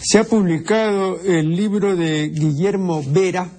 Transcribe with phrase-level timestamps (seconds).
[0.00, 3.50] se ha publicado el libro de Guillermo Vera,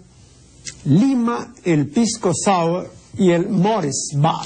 [0.86, 4.46] Lima, el Pisco Sour y el Morris Bar.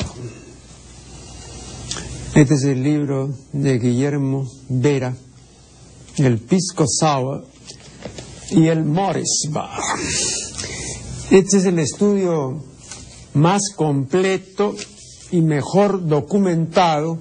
[2.33, 5.13] Este es el libro de Guillermo Vera,
[6.17, 7.45] el Pisco Sour
[8.51, 9.79] y el Morris Bar.
[11.29, 12.63] Este es el estudio
[13.33, 14.75] más completo
[15.31, 17.19] y mejor documentado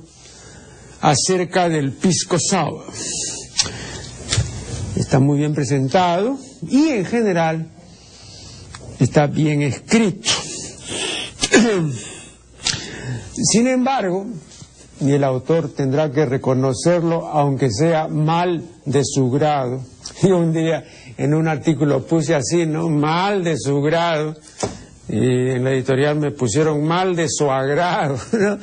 [1.00, 2.84] acerca del pisco sour.
[5.01, 6.36] Está muy bien presentado
[6.68, 7.68] y en general
[8.99, 10.29] está bien escrito.
[13.32, 14.26] Sin embargo,
[15.00, 19.81] y el autor tendrá que reconocerlo, aunque sea mal de su grado.
[20.23, 20.85] Y un día
[21.17, 22.90] en un artículo puse así, ¿no?
[22.90, 24.37] Mal de su grado.
[25.09, 28.59] Y en la editorial me pusieron mal de su agrado, ¿no?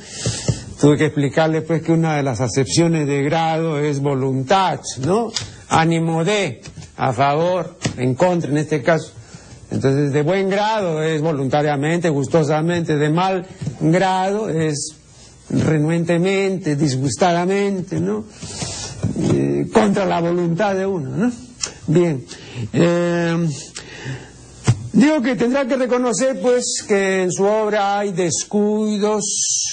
[0.79, 5.31] Tuve que explicarle pues que una de las acepciones de grado es voluntad, ¿no?
[5.69, 6.61] Ánimo de,
[6.95, 9.11] a favor, en contra en este caso.
[9.69, 13.45] Entonces, de buen grado es voluntariamente, gustosamente, de mal
[13.81, 14.95] grado es
[15.49, 18.25] renuentemente, disgustadamente, ¿no?
[19.19, 21.31] Eh, contra la voluntad de uno, ¿no?
[21.87, 22.25] Bien.
[22.73, 23.49] Eh,
[24.93, 29.23] digo que tendrá que reconocer, pues, que en su obra hay descuidos,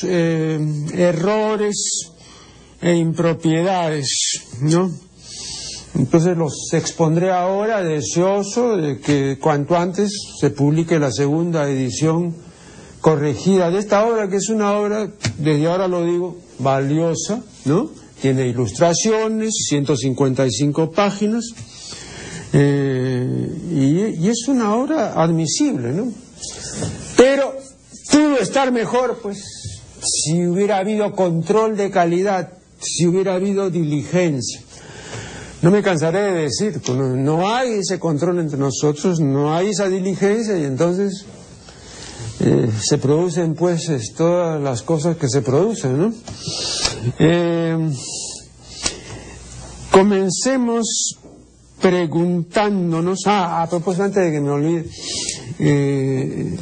[0.02, 0.58] eh,
[0.92, 2.10] errores
[2.80, 4.90] e impropiedades, ¿no?
[5.94, 12.34] Entonces los expondré ahora deseoso de que cuanto antes se publique la segunda edición
[13.00, 17.90] corregida de esta obra, que es una obra, desde ahora lo digo, valiosa, ¿no?
[18.20, 21.44] Tiene ilustraciones, 155 páginas,
[22.52, 26.10] eh, y, y, es una obra admisible, ¿no?
[27.16, 27.54] Pero
[28.10, 29.44] pudo estar mejor, pues,
[30.02, 34.63] si hubiera habido control de calidad, si hubiera habido diligencia.
[35.64, 40.58] No me cansaré de decir, no hay ese control entre nosotros, no hay esa diligencia
[40.58, 41.24] y entonces
[42.40, 46.12] eh, se producen pues todas las cosas que se producen, ¿no?
[47.18, 47.78] Eh,
[49.90, 51.16] comencemos
[51.80, 54.84] preguntándonos, ah, a propósito antes de que me olvide,
[55.60, 56.58] eh,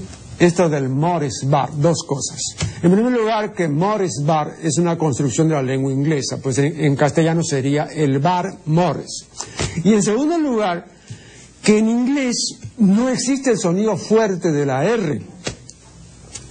[0.47, 2.41] esto del Morris Bar, dos cosas.
[2.83, 6.97] En primer lugar, que Morris Bar es una construcción de la lengua inglesa, pues en,
[6.97, 9.27] castellano sería el bar Morris.
[9.85, 10.87] Y en segundo lugar,
[11.63, 15.23] que en inglés no existe el sonido fuerte de la R.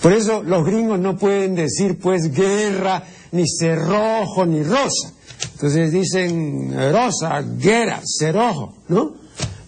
[0.01, 3.03] Por eso los gringos no pueden decir pues guerra,
[3.34, 5.12] ni cerrojo, ni rosa.
[5.53, 9.16] Entonces dicen rosa, guerra, cerrojo, ¿no?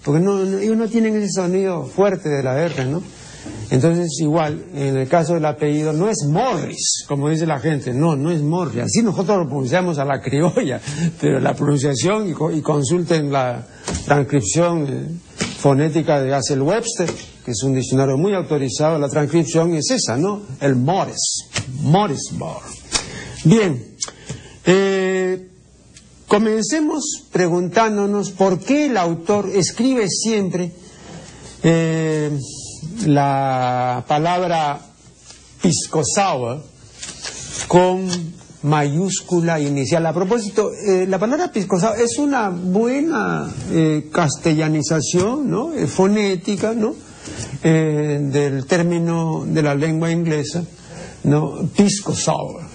[0.03, 3.03] Porque no, ellos no tienen ese sonido fuerte de la R, ¿no?
[3.69, 8.15] Entonces, igual, en el caso del apellido, no es Morris, como dice la gente, no,
[8.15, 8.83] no es Morris.
[8.83, 10.79] Así nosotros lo pronunciamos a la criolla,
[11.21, 13.65] pero la pronunciación, y, consulten la
[14.05, 15.07] transcripción eh,
[15.57, 17.09] fonética de Hazel Webster,
[17.43, 20.41] que es un diccionario muy autorizado, la transcripción es esa, ¿no?
[20.61, 21.45] El Morris,
[21.81, 22.63] Morrisburg.
[23.43, 23.83] Bien,
[24.65, 25.49] eh,
[26.27, 30.71] comencemos preguntándonos por qué el autor escribe siempre
[31.63, 32.37] eh,
[33.05, 34.79] la palabra
[35.61, 36.01] pisco
[37.67, 38.07] con
[38.63, 40.05] mayúscula inicial.
[40.05, 45.73] A propósito, eh, la palabra pisco es una buena eh, castellanización, ¿no?
[45.73, 46.95] Eh, fonética, ¿no?
[47.63, 50.65] del término de la lengua inglesa,
[51.23, 51.69] ¿no?
[51.73, 52.13] Pisco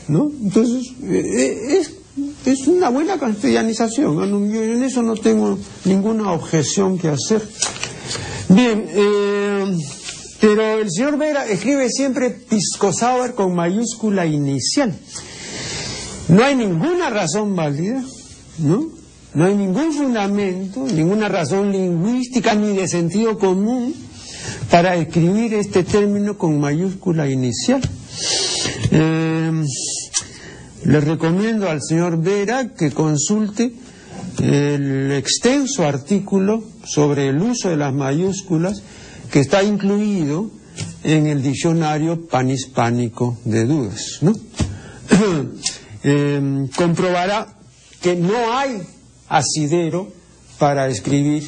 [0.08, 0.30] ¿no?
[0.42, 1.92] Entonces, es,
[2.46, 4.16] es una buena castellanización.
[4.50, 7.46] Yo en eso no tengo ninguna objeción que hacer.
[8.48, 8.88] Bien,
[10.40, 14.94] pero el señor Vera escribe siempre pisco sour con mayúscula inicial.
[16.28, 18.04] No hay ninguna razón válida,
[18.58, 18.88] ¿no?
[19.34, 23.94] No hay ningún fundamento, ninguna razón lingüística ni de sentido común
[24.70, 27.80] para escribir este término con mayúscula inicial.
[28.90, 29.64] Eh,
[30.84, 33.72] le recomiendo al señor Vera que consulte
[34.40, 38.82] el extenso artículo sobre el uso de las mayúsculas
[39.30, 40.50] que está incluido
[41.04, 44.18] en el diccionario panhispánico de dudas.
[44.22, 44.32] ¿no?
[46.04, 47.48] Em, comprobará
[48.00, 48.80] que no hay
[49.28, 50.06] asidero
[50.56, 51.42] para escribir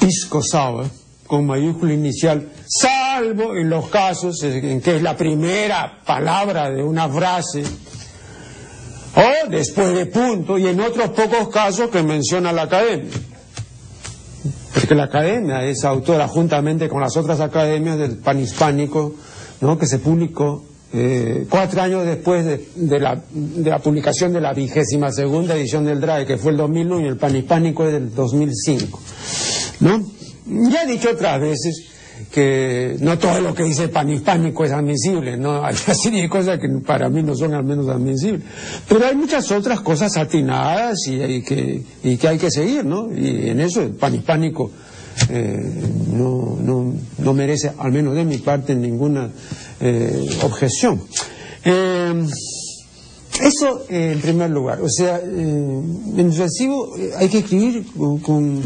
[0.00, 0.90] pisco sour
[1.28, 7.08] con mayúscula inicial, salvo en los casos en que es la primera palabra de una
[7.08, 7.62] frase
[9.14, 13.12] o después de punto y en otros pocos casos que menciona la academia
[14.74, 19.14] porque la academia es autora juntamente con las otras academias del panhispánico,
[19.60, 19.78] ¿no?
[19.78, 25.10] que se publicó eh, cuatro años después de, la, de, la, publicación de la vigésima
[25.10, 29.00] segunda edición del DRAE, que fue el 2001, y el panhispánico es del 2005.
[29.80, 30.02] ¿No?
[30.70, 31.91] Ya he dicho otras veces
[32.30, 35.64] que no todo lo que dice panhispánico es admisible, ¿no?
[35.64, 38.42] Hay una serie de cosas que para mí no son al menos admisibles.
[38.88, 43.08] Pero hay muchas otras cosas atinadas y, que, y que hay que seguir, ¿no?
[43.12, 44.70] Y en eso el panhispánico
[45.28, 45.72] eh,
[46.12, 49.30] no, no, no, merece, al menos de mi parte, ninguna
[49.80, 51.00] eh, objeción.
[51.64, 52.26] Eh,
[53.40, 54.80] eso en primer lugar.
[54.80, 57.84] O sea, en el recibo hay que escribir
[58.22, 58.62] con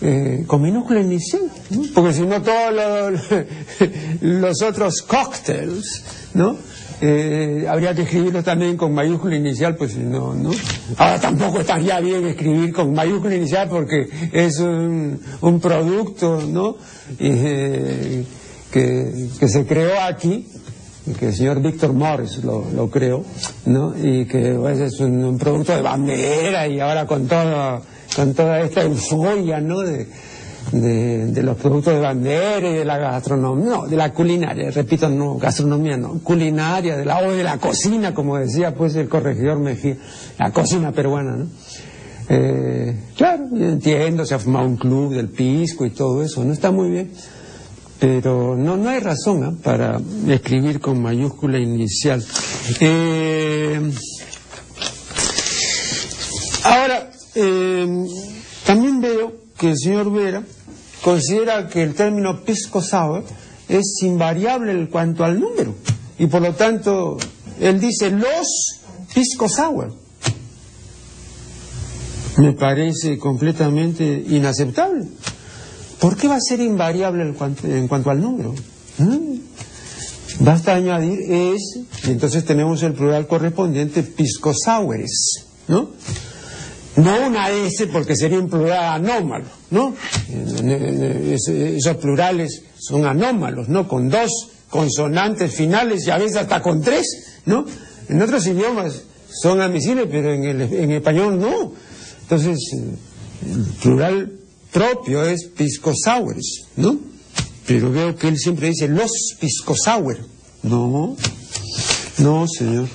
[0.00, 1.42] eh, con minúscula inicial,
[1.94, 3.32] porque si no todos
[4.20, 6.04] los, otros cócteles,
[6.34, 6.56] ¿no?
[7.00, 10.50] Eh, habría que escribirlo también con mayúscula inicial, pues no, ¿no?
[10.96, 16.76] Ahora tampoco estaría bien escribir con mayúscula inicial porque es un, un producto, ¿no?
[17.18, 18.24] Eh,
[18.72, 20.46] que, que se creó aquí,
[21.18, 23.24] que el señor Víctor Morris lo, lo creó,
[23.66, 23.94] ¿no?
[23.96, 27.82] Y que pues, es un, un, producto de bandera y ahora con todo
[28.14, 29.80] con toda esta euforia, ¿no?
[29.80, 30.06] De,
[30.72, 35.36] de, los productos de bandera y de la gastronomía, no, de la culinaria, repito, no,
[35.36, 39.96] gastronomía no, culinaria, de la, o de la cocina, como decía pues el corregidor Mejía,
[40.38, 41.46] la cocina peruana, ¿no?
[42.30, 46.70] Eh, claro, entiendo, se ha formado un club del pisco y todo eso, no está
[46.70, 47.10] muy bien,
[47.98, 49.56] pero no, no hay razón ¿eh?
[49.62, 52.22] para escribir con mayúscula inicial.
[52.80, 53.80] Eh,
[56.64, 57.07] ahora,
[57.40, 58.06] eh,
[58.66, 60.42] también veo que el señor Vera
[61.02, 63.22] considera que el término pisco sour
[63.68, 65.74] es invariable en cuanto al número
[66.18, 67.16] y por lo tanto
[67.60, 68.46] él dice los
[69.14, 69.94] pisco sour.
[72.38, 75.06] Me parece completamente inaceptable.
[76.00, 78.54] ¿Por qué va a ser invariable en cuanto, al número?
[78.98, 79.38] ¿Mm?
[80.40, 85.90] Basta añadir es, y entonces tenemos el plural correspondiente, pisco sours, ¿no?
[86.98, 89.94] No una S porque sería un plural anómalo, ¿no?
[90.28, 93.86] Esos plurales son anómalos, ¿no?
[93.86, 94.30] Con dos
[94.68, 97.06] consonantes finales y a veces hasta con tres,
[97.46, 97.64] ¿no?
[98.08, 101.72] En otros idiomas son admisibles, pero en, el, en español no.
[102.22, 104.32] Entonces, el plural
[104.72, 106.98] propio es piscosaures, ¿no?
[107.64, 110.18] Pero veo que él siempre dice los piscosauer.
[110.64, 111.16] No,
[112.18, 112.88] no, señor,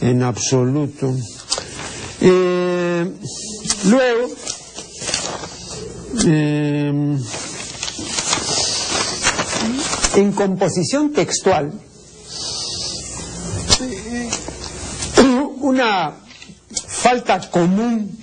[0.00, 1.14] en absoluto.
[2.20, 3.12] Eh,
[3.84, 4.28] luego,
[6.26, 7.18] eh,
[10.14, 11.72] en composición textual,
[15.60, 16.14] una
[16.88, 18.18] falta común,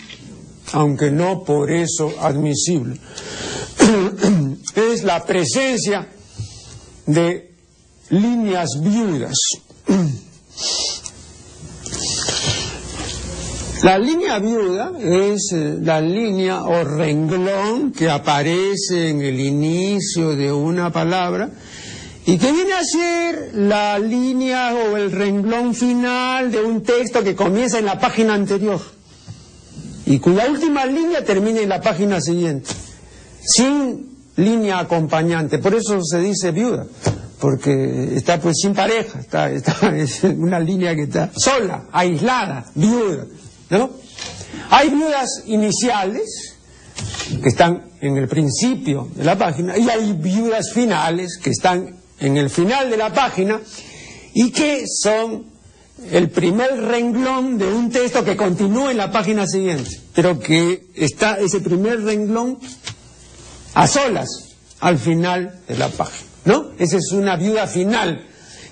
[0.71, 2.99] aunque no por eso admisible,
[4.75, 6.07] es la presencia
[7.05, 7.53] de
[8.09, 9.37] líneas viudas.
[13.83, 20.53] La línea viuda es eh, la línea o renglón que aparece en el inicio de
[20.53, 21.49] una palabra
[22.25, 27.35] y que viene a ser la línea o el renglón final de un texto que
[27.35, 28.79] comienza en la página anterior
[30.05, 32.69] y cuya última línea termina en la página siguiente,
[33.41, 35.57] sin línea acompañante.
[35.59, 36.85] Por eso se dice viuda,
[37.37, 43.25] porque está pues sin pareja, está, está es una línea que está sola, aislada, viuda.
[43.69, 43.89] ¿No?
[44.69, 46.55] Hay viudas iniciales
[47.41, 52.37] que están en el principio de la página y hay viudas finales que están en
[52.37, 53.59] el final de la página
[54.33, 55.45] y que son
[56.11, 61.35] el primer renglón de un texto que continúa en la página siguiente, pero que está
[61.35, 62.59] ese primer renglón
[63.73, 64.27] a solas
[64.79, 66.71] al final de la página, ¿no?
[66.77, 68.25] Esa es una viuda final.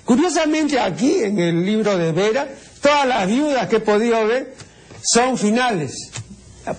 [0.04, 2.48] Curiosamente aquí en el libro de Vera,
[2.82, 4.54] todas las viudas que he podido ver
[5.02, 6.10] son finales.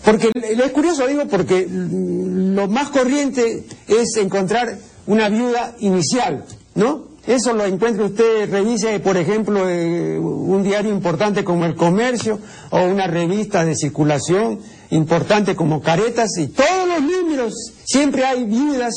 [0.03, 4.77] Porque es curioso, digo, porque lo más corriente es encontrar
[5.08, 7.12] una viuda inicial, ¿no?
[7.27, 12.39] Eso lo encuentra usted, revise, por ejemplo, eh, un diario importante como El Comercio
[12.70, 17.53] o una revista de circulación importante como Caretas y todos los números,
[17.86, 18.94] siempre hay viudas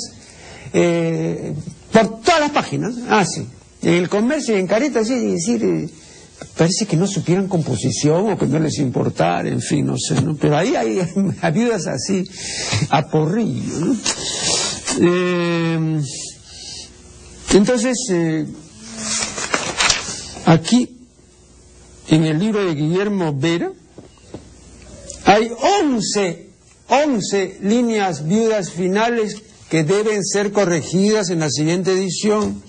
[0.73, 1.55] eh,
[1.93, 2.95] por todas las páginas.
[3.09, 3.47] Ah, sí.
[3.83, 5.65] En El Comercio y en Caretas, sí, decir...
[5.65, 5.89] Eh,
[6.57, 10.37] parece que no supieran composición o que no les importara, en fin, no sé, ¿no?
[10.37, 11.01] Pero ahí hay
[11.53, 12.25] viudas así,
[12.91, 13.97] a porrillo, ¿no?
[15.01, 16.01] Eh,
[17.53, 18.47] entonces, eh,
[20.47, 20.97] aquí,
[22.09, 23.73] en el libro de Guillermo Vera,
[25.25, 25.51] hay
[25.83, 26.49] 11,
[26.89, 32.63] 11 líneas viudas finales que deben ser corregidas en la siguiente edición.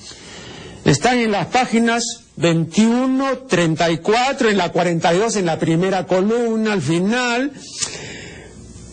[0.86, 2.04] Están en las páginas
[2.38, 7.52] 21, 34, en la 42, en la primera columna, al final,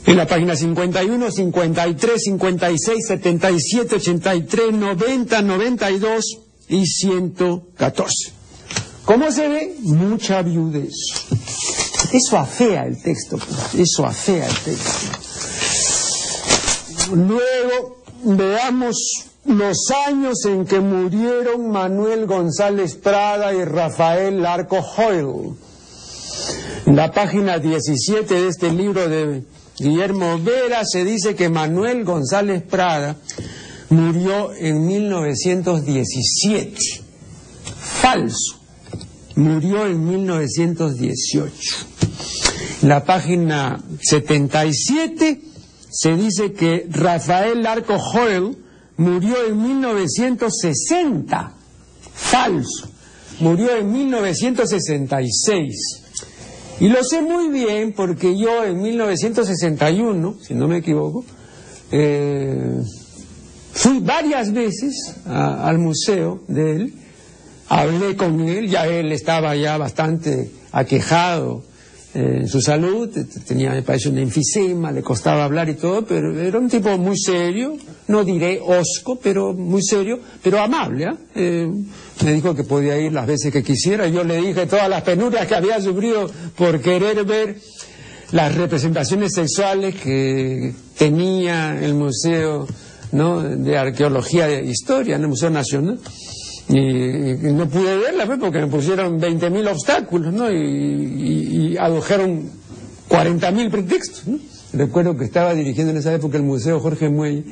[0.06, 8.32] en la página 51, 53, 56, 77, 83, 90, 92 y 114.
[9.04, 9.76] ¿Cómo se ve?
[9.82, 10.94] Mucha viudez.
[12.12, 13.38] Eso afea el texto,
[13.76, 14.90] eso afea el texto.
[17.14, 18.96] Luego veamos
[19.44, 25.54] los años en que murieron Manuel González Prada y Rafael Larco Hoyle.
[26.86, 29.44] La página 17 de este libro de
[29.78, 33.16] Guillermo Vera se dice que Manuel González Prada
[33.90, 36.78] murió en 1917.
[37.78, 38.56] Falso.
[39.36, 41.52] Murió en 1918.
[42.82, 45.40] En la página 77
[45.90, 48.63] se dice que Rafael Larco Hoyle
[48.96, 51.52] murió en 1960.
[52.12, 52.88] Falso.
[53.40, 56.04] Murió en 1966.
[56.80, 61.24] Y lo sé muy bien porque yo en 1961, si no me equivoco,
[61.90, 62.82] eh,
[63.72, 66.94] fui varias veces al museo de él,
[67.68, 71.62] hablé con él, ya él estaba ya bastante aquejado
[72.14, 73.10] en su salud,
[73.46, 77.18] tenía, me parece, un enfisema, le costaba hablar y todo, pero era un tipo muy
[77.18, 81.06] serio, no diré osco, pero muy serio, pero amable.
[81.06, 81.16] ¿ah?
[81.34, 81.68] Eh,
[82.24, 84.06] me dijo que podía ir las veces que quisiera.
[84.06, 87.56] Yo le dije todas las penurias que había sufrido por querer ver
[88.30, 92.66] las representaciones sexuales que tenía el Museo
[93.12, 96.00] de Arqueología e Historia, en el Museo Nacional.
[96.68, 100.50] Y, no pude verla pues, porque me pusieron 20.000 obstáculos ¿no?
[100.50, 102.48] y, y, adujeron
[103.08, 104.24] 40.000 pretextos.
[104.72, 107.44] Recuerdo que estaba dirigiendo en esa época el Museo Jorge Muelle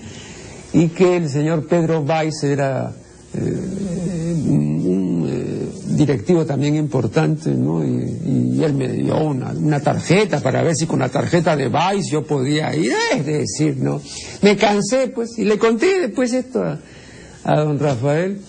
[0.73, 2.93] y que el señor Pedro Weiss era
[3.35, 7.85] eh, un eh, directivo también importante, ¿no?
[7.85, 12.25] Y, él me dio una, tarjeta para ver si con la tarjeta de Weiss yo
[12.25, 14.01] podía ir, es decir, ¿no?
[14.41, 18.41] Me cansé, pues, y le conté después esto a don Rafael.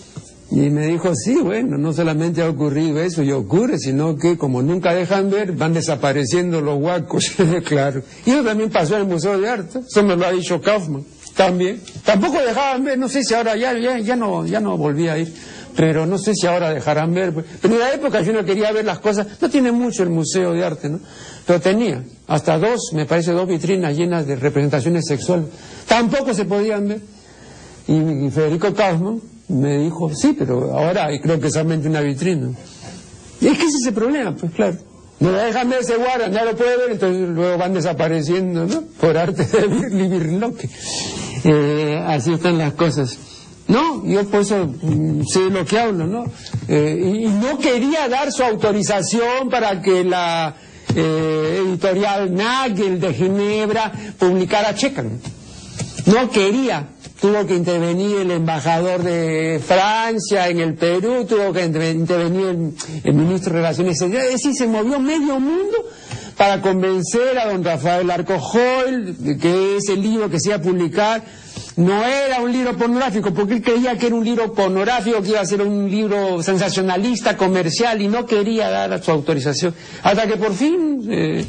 [0.54, 4.62] Y me dijo, sí, bueno, no solamente ha ocurrido eso y ocurre, sino que como
[4.62, 7.32] nunca dejan ver, van desapareciendo los huacos,
[7.64, 8.02] claro.
[8.24, 11.04] Y eso también pasó en el Museo de Arte, eso me lo ha dicho Kaufman,
[11.34, 11.80] también.
[12.04, 15.18] Tampoco dejaban ver, no sé si ahora ya, ya, ya no, ya no volví a
[15.18, 15.34] ir,
[15.74, 17.34] pero no sé si ahora dejarán ver.
[17.34, 17.46] Pues.
[17.60, 20.52] Pero en la época yo no quería ver las cosas, no tiene mucho el Museo
[20.52, 21.00] de Arte, ¿no?
[21.44, 25.46] Pero tenía hasta dos, me parece, dos vitrinas llenas de representaciones sexuales.
[25.88, 27.00] Tampoco se podían ver.
[27.88, 32.50] Y, Federico Kaufman me dijo, sí, pero ahora creo que solamente una vitrina.
[33.40, 34.76] Y es que ese es el problema, pues claro.
[35.20, 38.82] No la dejan ver, se guardan, no lo puede ver, entonces luego van desapareciendo, ¿no?
[39.00, 40.68] Por arte de Libirloque.
[41.44, 43.16] Eh, así están las cosas.
[43.66, 46.24] No, yo por eso mm, sé lo que hablo, ¿no?
[46.68, 50.54] Eh, y, no quería dar su autorización para que la
[50.94, 55.18] eh, editorial Nagel de Ginebra publicara Checan.
[56.06, 56.88] No quería,
[57.24, 63.50] tuvo que intervenir el embajador de Francia en el Perú, tuvo que intervenir el, ministro
[63.50, 65.88] de Relaciones Exteriores, es decir, se movió medio mundo
[66.36, 71.22] para convencer a don Rafael Arcojol de que ese libro que se iba a publicar
[71.76, 75.40] no era un libro pornográfico, porque él creía que era un libro pornográfico, que iba
[75.40, 79.74] a ser un libro sensacionalista, comercial, y no quería dar su autorización.
[80.02, 81.44] Hasta que por fin eh,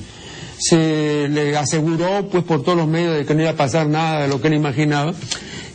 [0.57, 4.21] se le aseguró, pues por todos los medios, de que no iba a pasar nada
[4.21, 5.13] de lo que él imaginaba.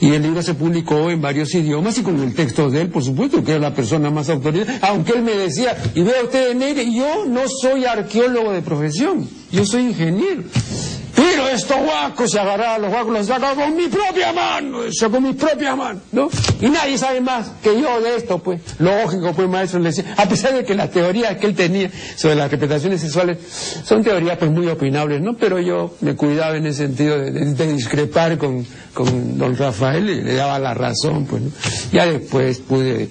[0.01, 3.05] Y el libro se publicó en varios idiomas y con el texto de él, por
[3.05, 4.79] supuesto, que era la persona más autorizada.
[4.89, 9.67] Aunque él me decía, y vea usted, Nere, yo no soy arqueólogo de profesión, yo
[9.67, 10.45] soy ingeniero.
[11.53, 15.33] Estos guacos se agarraron, los guacos los sacaron con mi propia mano, eso con mi
[15.33, 16.29] propia mano, ¿no?
[16.61, 18.61] Y nadie sabe más que yo de esto, pues.
[18.79, 22.37] Lógico, pues, maestro, le decía, a pesar de que las teorías que él tenía sobre
[22.37, 23.39] las interpretaciones sexuales
[23.85, 25.37] son teorías, pues, muy opinables, ¿no?
[25.37, 28.65] Pero yo me cuidaba en ese sentido de, discrepar con,
[28.95, 31.51] con don Rafael y le daba la razón, pues, ¿no?
[31.93, 33.11] Ya después pude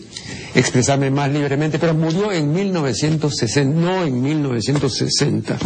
[0.56, 5.58] expresarme más libremente, pero murió en 1960, no en 1960,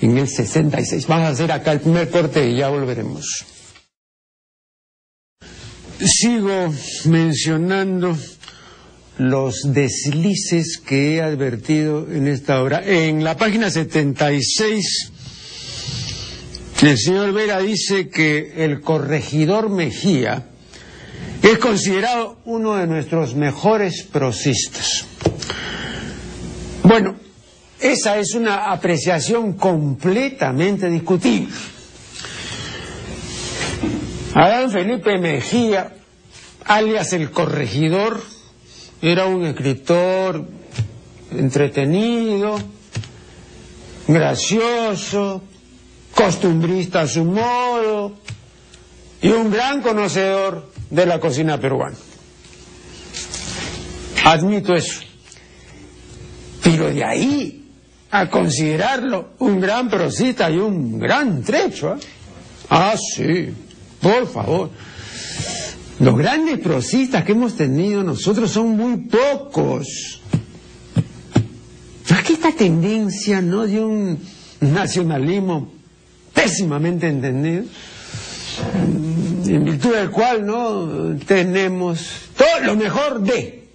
[0.00, 1.06] en el 66.
[1.06, 3.44] Vamos a hacer acá el primer corte y ya volveremos.
[6.04, 6.72] Sigo
[7.04, 8.16] mencionando
[9.18, 12.82] los deslices que he advertido en esta obra.
[12.84, 15.12] En la página 76,
[16.82, 20.48] el señor Vera dice que el corregidor Mejía,
[21.42, 25.06] es considerado uno de nuestros mejores prosistas.
[26.84, 27.16] Bueno,
[27.80, 31.52] esa es una apreciación completamente discutible.
[34.34, 35.92] Adán Felipe Mejía,
[36.64, 38.22] alias el corregidor,
[39.02, 40.46] era un escritor
[41.32, 42.56] entretenido,
[44.06, 45.42] gracioso,
[46.14, 48.12] costumbrista a su modo
[49.20, 51.96] y un gran conocedor de la cocina peruana.
[54.24, 55.00] Admito eso.
[56.62, 57.64] Pero de ahí
[58.10, 61.94] a considerarlo un gran prosita y un gran trecho.
[61.94, 61.98] ¿eh?
[62.68, 63.48] Ah, sí,
[64.00, 64.70] por favor.
[65.98, 70.20] Los grandes prosistas que hemos tenido nosotros son muy pocos.
[72.14, 73.66] Aquí esta tendencia, ¿no?
[73.66, 74.18] De un
[74.60, 75.72] nacionalismo
[76.34, 77.64] pésimamente entendido,
[79.54, 81.16] en virtud del cual, ¿no?
[81.26, 83.68] Tenemos todo lo mejor de.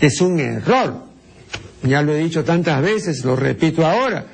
[0.00, 1.04] Es un error.
[1.82, 4.26] Ya lo he dicho tantas veces, lo repito ahora.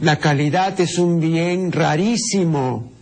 [0.00, 2.92] La calidad es un bien rarísimo.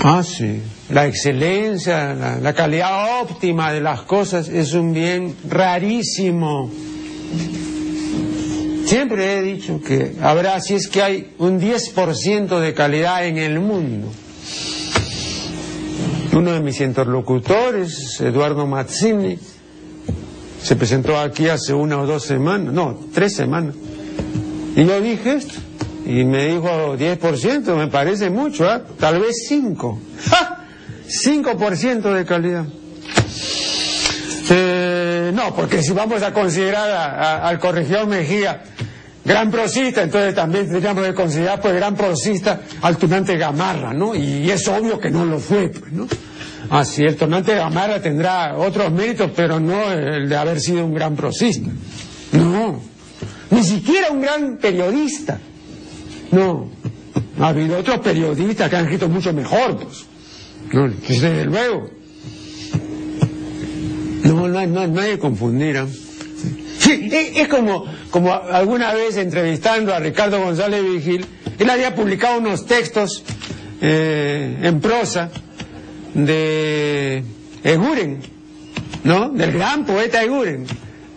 [0.00, 0.60] Ah, sí.
[0.90, 6.70] La excelencia, la, la, calidad óptima de las cosas es un bien rarísimo.
[8.92, 13.58] Siempre he dicho que habrá, si es que hay un 10% de calidad en el
[13.58, 14.12] mundo.
[16.34, 19.38] Uno de mis interlocutores, Eduardo Mazzini,
[20.62, 23.76] se presentó aquí hace una o dos semanas, no, tres semanas.
[24.76, 25.54] Y yo dije esto,
[26.04, 28.82] y me dijo 10%, me parece mucho, ¿eh?
[29.00, 30.00] tal vez 5.
[30.28, 30.66] ¡Ja!
[31.08, 32.66] 5% de calidad.
[34.54, 38.62] Eh, no, porque si vamos a considerar a, al corregidor Mejía
[39.24, 44.14] gran prosista, entonces también tendríamos que considerar pues gran prosista al tunante Gamarra, ¿no?
[44.14, 46.06] Y es obvio que no lo fue, pues, ¿no?
[46.68, 51.16] Así, el tonante Gamarra tendrá otros méritos, pero no el de haber sido un gran
[51.16, 51.70] prosista.
[52.32, 52.80] No,
[53.50, 55.38] ni siquiera un gran periodista.
[56.30, 56.70] No,
[57.40, 60.04] ha habido otros periodistas que han escrito mucho mejor, pues.
[61.08, 62.01] Desde luego.
[64.52, 65.12] No, no, no, hay.
[65.12, 65.18] ¿eh?
[67.36, 71.24] Es, como, como alguna vez entrevistando a Ricardo González Vigil,
[71.58, 73.24] él había publicado unos textos
[73.80, 75.30] eh, en prosa
[76.14, 77.24] de
[77.64, 78.20] Eguren,
[79.04, 79.30] ¿no?
[79.30, 80.66] Del gran poeta Eguren,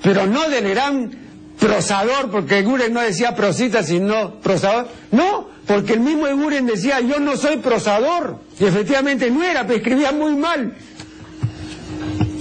[0.01, 1.11] pero no del gran
[1.59, 4.87] prosador, porque Eguren no decía prosita, sino prosador.
[5.11, 9.77] No, porque el mismo Eguren decía, yo no soy prosador, y efectivamente no era, pero
[9.77, 10.73] escribía muy mal.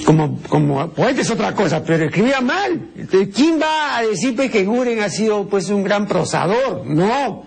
[0.04, 2.90] Como, como poeta es otra cosa, pero escribía mal.
[3.34, 6.86] ¿quién va a decir pues, que Eguren ha sido pues un gran prosador?
[6.86, 7.46] No.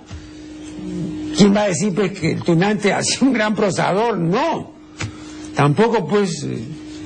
[1.38, 4.18] ¿Quién va a decir pues, que el tunante ha sido un gran prosador?
[4.18, 4.72] No.
[5.56, 6.48] Tampoco pues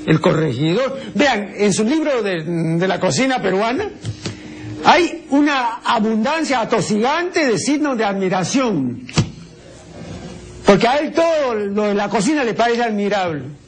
[0.05, 0.97] el corregidor.
[1.15, 3.89] Vean, en su libro de, de la cocina peruana,
[4.85, 9.07] hay una abundancia atosigante de signos de admiración.
[10.65, 13.60] Porque a él todo lo de la cocina le parece admirable.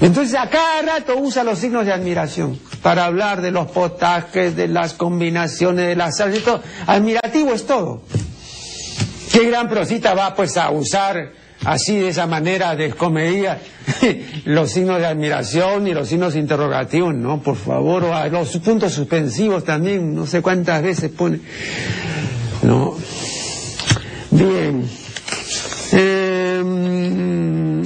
[0.00, 4.68] Entonces a cada rato usa los signos de admiración para hablar de los potajes, de
[4.68, 6.62] las combinaciones, de las salsas y todo.
[6.86, 8.02] Admirativo es todo.
[9.32, 11.32] ¿Qué gran prosita va pues a usar
[11.64, 13.58] así de esa manera descomedida
[14.44, 20.14] los signos de admiración y los signos interrogativos, no, por favor, los puntos suspensivos también,
[20.14, 21.40] no sé cuántas veces pone.
[22.62, 22.96] No.
[24.30, 24.88] Bien.
[25.92, 26.62] Eh,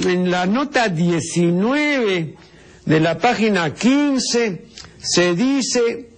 [0.05, 2.35] en la nota 19
[2.85, 4.65] de la página 15
[4.97, 6.09] se dice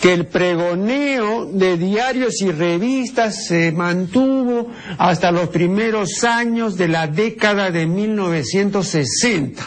[0.00, 7.08] que el pregoneo de diarios y revistas se mantuvo hasta los primeros años de la
[7.08, 9.62] década de 1960.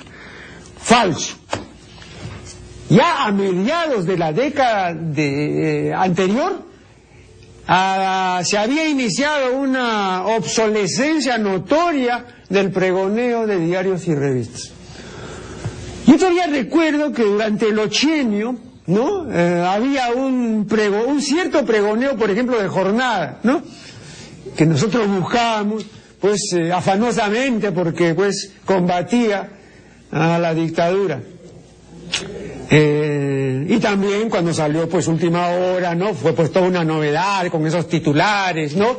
[0.77, 1.35] Falso.
[2.89, 6.63] Ya a mediados de la década eh, anterior
[7.67, 14.71] ah, se había iniciado una obsolescencia notoria del pregoneo de diarios y revistas.
[16.05, 18.55] Yo todavía recuerdo que durante el ochienio,
[18.87, 19.31] ¿no?
[19.31, 23.63] Eh, había un, prego, un cierto pregoneo, por ejemplo, de jornada, ¿no?
[24.55, 25.85] Que nosotros buscábamos,
[26.19, 29.49] pues, eh, afanosamente, porque, pues, combatía
[30.11, 31.21] a la dictadura.
[32.69, 36.13] Eh, y también cuando salió, pues, última hora, ¿no?
[36.13, 38.97] Fue, pues, toda una novedad con esos titulares, ¿no?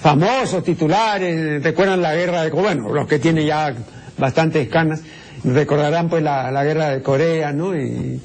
[0.00, 3.74] Famosos titulares, recuerdan la guerra de, bueno, los que tienen ya
[4.16, 5.00] bastantes canas,
[5.44, 7.76] recordarán pues la, la, guerra de Corea, ¿no?
[7.76, 8.20] Y,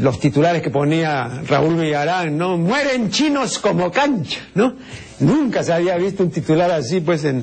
[0.00, 2.56] los titulares que ponía Raúl Villarán, ¿no?
[2.56, 4.76] Mueren chinos como cancha, ¿no?
[5.18, 7.42] Nunca se había visto un titular así, pues, en,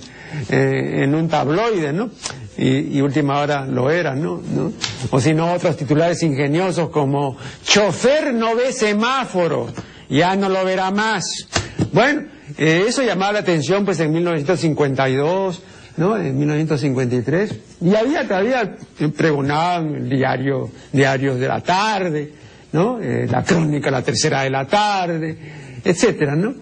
[0.50, 2.12] eh, en un tabloide, ¿no?
[2.58, 4.42] Y, y, última hora lo era, ¿no?
[4.56, 4.72] ¿no?
[5.12, 9.68] O si no, otros titulares ingeniosos como chofer no ve semáforo,
[10.08, 11.50] ya no lo verá más.
[11.92, 12.22] Bueno,
[12.58, 15.62] eh, eso llamaba la atención, pues, en 1952,
[15.98, 16.18] ¿no?
[16.18, 17.60] En 1953.
[17.82, 18.76] Y había todavía
[19.16, 22.34] pregonaban el diario, diarios de la tarde,
[22.72, 23.00] ¿no?
[23.02, 25.38] Eh, la crónica la tercera de la tarde,
[25.84, 26.56] etcétera, ¿no?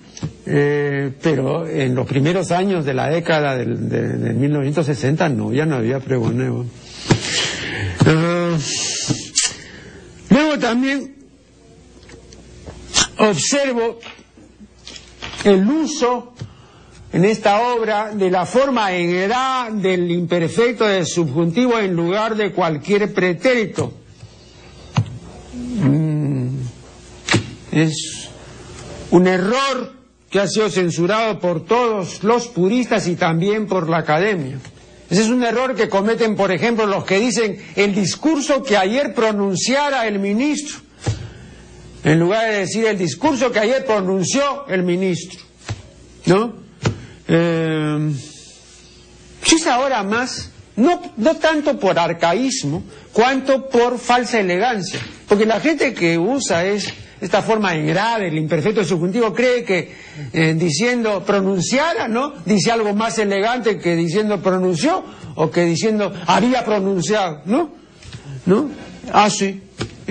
[0.45, 5.75] Eh, pero en los primeros años de la década del, de, 1960 no, ya no
[5.75, 6.65] había pregoneo.
[10.29, 11.15] Luego también
[13.17, 13.99] observo
[15.43, 16.33] el uso
[17.13, 22.51] en esta obra de la forma en edad del imperfecto del subjuntivo en lugar de
[22.51, 23.93] cualquier pretérito.
[25.83, 26.47] Mm,
[27.71, 28.29] es
[29.11, 29.93] un error
[30.29, 34.57] que ha sido censurado por todos los puristas y también por la academia.
[35.09, 39.13] Ese es un error que cometen, por ejemplo, los que dicen el discurso que ayer
[39.13, 40.79] pronunciara el ministro,
[42.03, 45.39] en lugar de decir el discurso que ayer pronunció el ministro.
[46.25, 46.53] ¿No?
[47.27, 48.11] Eh,
[49.55, 54.99] es ahora más, no, no tanto por arcaísmo, cuanto por falsa elegancia.
[55.27, 59.91] Porque la gente que usa es esta forma en grave, el imperfecto subjuntivo, cree que
[60.33, 62.33] eh, diciendo pronunciara, ¿no?
[62.45, 65.03] Dice algo más elegante que diciendo pronunció
[65.35, 67.69] o que diciendo había pronunciado, ¿no?
[68.45, 68.69] ¿No?
[69.13, 69.61] Ah, sí.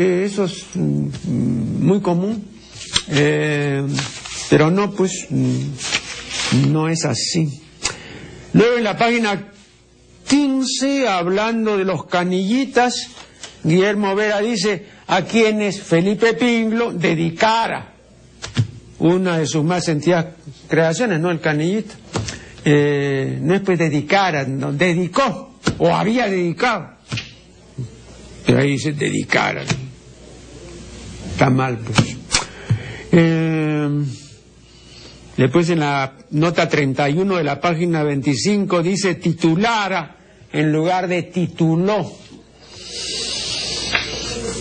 [0.01, 2.43] Eh, eso es mm, muy común.
[3.11, 3.87] Eh,
[4.49, 7.61] pero no, pues, mm, no es así.
[8.55, 9.53] Luego en la página
[10.27, 13.09] 15, hablando de los canillitas,
[13.63, 17.93] Guillermo Vera dice, a quienes Felipe Pinglo dedicara
[19.01, 20.29] una de sus más sentidas
[20.67, 21.31] creaciones, ¿no?
[21.31, 21.93] El canillito.
[22.65, 26.89] Eh, no es pues dedicara, no, dedicó, o había dedicado.
[28.47, 29.63] Pero ahí dice dedicara.
[31.41, 32.19] Está mal, pues.
[33.13, 33.89] Eh,
[35.39, 40.19] después en la nota 31 de la página 25 dice titulara
[40.53, 42.13] en lugar de tituló.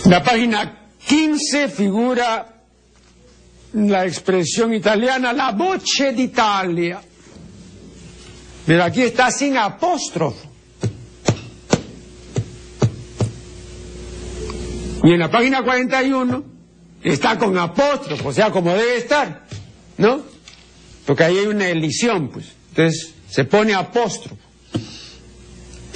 [0.06, 2.62] La página 15 figura
[3.74, 6.98] la expresión italiana la voce d'Italia.
[8.64, 10.48] Pero aquí está sin apóstrofo.
[15.04, 16.49] Y en la página 41
[17.02, 19.46] está con apóstrofo, o sea, como debe estar,
[19.98, 20.22] ¿no?
[21.06, 22.46] Porque ahí hay una elisión, pues.
[22.70, 24.36] Entonces se pone apóstrofo.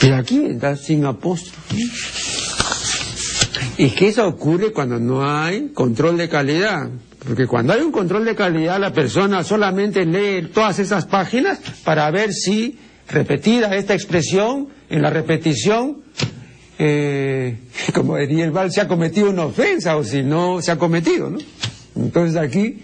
[0.00, 1.74] Pero aquí está sin apóstrofo.
[3.76, 6.90] Y que eso ocurre cuando no hay control de calidad.
[7.26, 12.10] Porque cuando hay un control de calidad, la persona solamente lee todas esas páginas para
[12.10, 16.02] ver si, repetida esta expresión, en la repetición,
[16.78, 17.58] eh,
[17.94, 21.30] como diría el Val, se ha cometido una ofensa o si no se ha cometido,
[21.30, 21.38] ¿no?
[21.96, 22.82] Entonces aquí,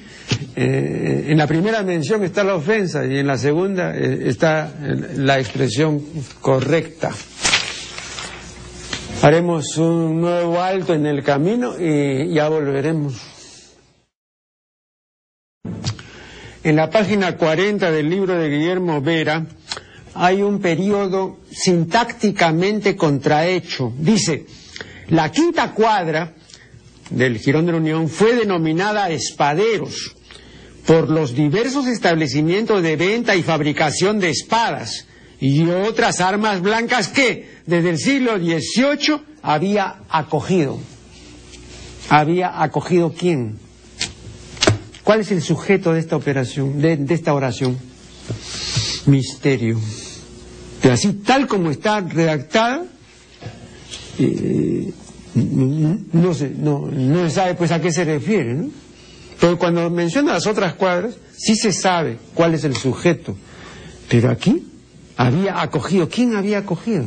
[0.55, 4.73] eh, en la primera mención está la ofensa y en la segunda eh, está
[5.17, 6.01] la expresión
[6.41, 7.11] correcta.
[9.23, 13.21] Haremos un nuevo alto en el camino y ya volveremos.
[16.63, 19.47] En la página 40 del libro de Guillermo Vera
[20.15, 23.93] hay un periodo sintácticamente contrahecho.
[23.97, 24.47] Dice,
[25.09, 26.35] la quinta cuadra
[27.11, 30.17] del Girón de la Unión fue denominada espaderos
[30.87, 35.07] por los diversos establecimientos de venta y fabricación de espadas
[35.41, 40.79] y otras armas blancas que desde el siglo XVIII había acogido.
[42.09, 43.59] ¿Había acogido quién?
[45.05, 47.79] ¿Cuál es el sujeto de esta operación, de, esta oración?
[49.07, 49.79] Misterio.
[50.83, 52.85] Pero así, tal como está redactada,
[54.19, 54.93] eh,
[55.35, 58.69] no, se, no, no se sabe pues a qué se refiere.
[59.39, 63.37] Pero cuando menciona las otras cuadras, sí se sabe cuál es el sujeto.
[64.09, 64.67] Pero aquí
[65.17, 66.09] había acogido.
[66.09, 67.05] ¿Quién había acogido?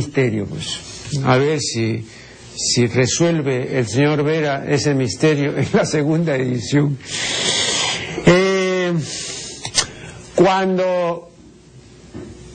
[0.00, 0.78] misterio, pues.
[1.24, 2.04] A ver si,
[2.56, 6.96] si resuelve el señor Vera ese misterio en la segunda edición.
[10.34, 11.30] Cuando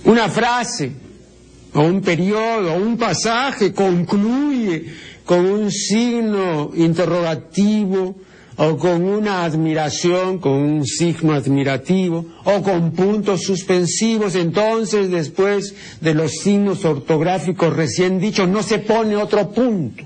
[0.06, 0.92] una frase
[1.74, 4.86] o un periodo o un pasaje concluye
[5.26, 8.16] con un signo interrogativo
[8.58, 16.14] o con una admiración, con un signo admirativo, o con puntos suspensivos, entonces después de
[16.14, 20.04] los signos ortográficos recién dichos no se pone otro punto.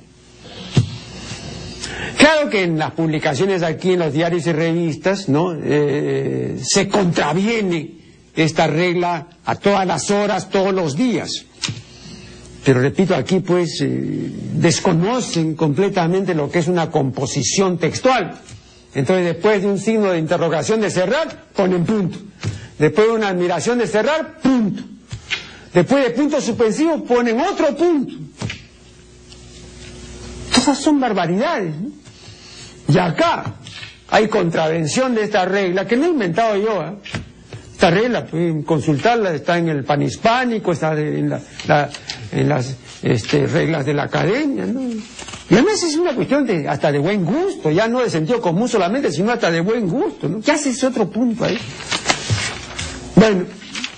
[2.20, 5.54] Claro que en las publicaciones aquí en los diarios y revistas, ¿no?
[5.56, 7.94] Eh, se contraviene
[8.36, 11.46] esta regla a todas las horas, todos los días.
[12.66, 18.42] Pero repito, aquí pues eh, desconocen completamente lo que es una composición textual.
[18.94, 22.18] Entonces después de un signo de interrogación de cerrar, ponen punto.
[22.78, 24.84] Después de una admiración de cerrar, punto.
[25.74, 28.14] Después de puntos suspensivos ponen otro punto.
[30.54, 31.74] Todas son barbaridades.
[32.90, 33.54] Y acá
[34.10, 36.82] hay contravención de esta regla, que no he inventado yo.
[36.84, 36.94] ¿eh?
[37.72, 44.04] Esta regla, pueden consultarla, está en el panhispánico, está en, las este, reglas de la
[44.04, 44.66] academia.
[44.66, 44.82] ¿no?
[44.82, 48.68] Y además es una cuestión de, hasta de buen gusto, ya no de sentido común
[48.68, 50.28] solamente, sino hasta de buen gusto.
[50.28, 50.42] ¿no?
[50.42, 51.58] ¿Qué hace ese otro punto ahí?
[53.16, 53.46] Bueno,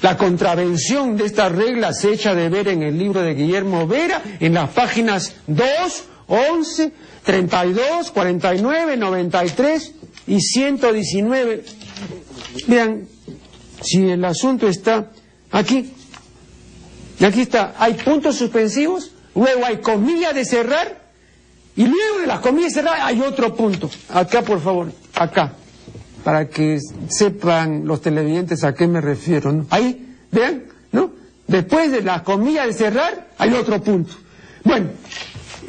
[0.02, 4.22] la contravención de esta regla se echa de ver en el libro de Guillermo Vera,
[4.40, 6.94] en las páginas 2, 11,
[7.26, 9.91] 32, 49, 93
[10.28, 11.63] y 119.
[12.67, 13.08] Vean,
[13.82, 15.12] si el asunto está
[15.52, 15.94] aquí,
[17.20, 21.02] aquí está, hay puntos suspensivos, luego hay comillas de cerrar,
[21.76, 23.89] y luego de las comillas de cerrar hay otro punto.
[24.10, 25.54] Acá, por favor, acá,
[26.24, 29.65] para que sepan los televidentes a qué me refiero.
[29.70, 30.63] Ahí, vean,
[30.94, 31.12] ¿no?
[31.48, 34.13] Después de las comillas de cerrar, hay otro punto.
[34.63, 34.91] Bueno,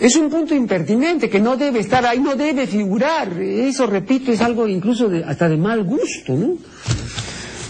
[0.00, 3.32] es un punto impertinente que no debe estar ahí, no debe figurar.
[3.40, 6.56] Eso, repito, es algo incluso hasta de mal gusto, ¿no?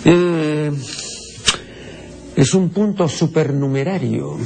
[0.05, 0.71] Eh,
[2.35, 4.39] es un punto supernumerario.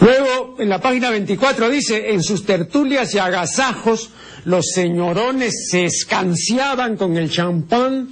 [0.00, 4.10] Luego, en la página 24 dice, en sus tertulias y agasajos,
[4.44, 8.08] los señorones se escanciaban con el champán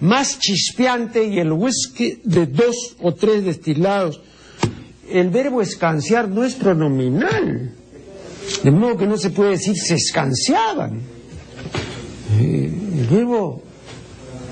[0.00, 4.20] más chispeante y el whisky de dos o tres destilados
[5.12, 7.72] el verbo escanciar no es pronominal.
[8.62, 11.00] De modo que no se puede decir se escanciaban.
[12.38, 13.62] Eh, el verbo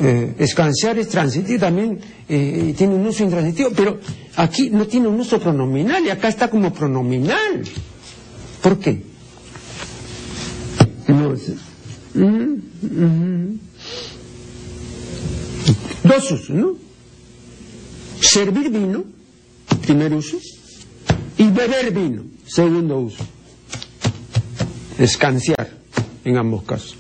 [0.01, 3.99] eh, escanciar es transitivo, también eh, tiene un uso intransitivo, pero
[4.37, 7.63] aquí no tiene un uso pronominal y acá está como pronominal.
[8.63, 9.03] ¿Por qué?
[16.05, 16.75] Dos usos, ¿no?
[18.21, 19.20] Servir vino
[19.81, 20.39] primer uso,
[21.39, 23.25] y beber vino, segundo uso.
[24.99, 25.71] Escanciar,
[26.25, 26.97] en ambos casos.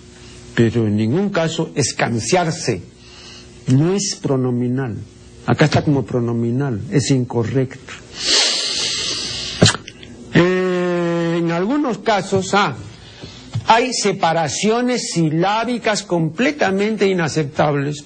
[0.54, 2.82] Pero en ningún caso escanciarse
[3.68, 4.96] no es pronominal.
[5.46, 7.92] Acá está como pronominal, es incorrecto.
[10.34, 12.76] Eh, en algunos casos, ah,
[13.66, 18.04] hay separaciones silábicas completamente inaceptables.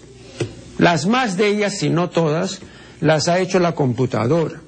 [0.79, 2.61] Las más de ellas, si no todas,
[3.01, 4.64] las ha hecho la computadora.